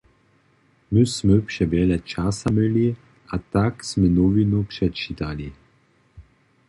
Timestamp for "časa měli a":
1.99-3.37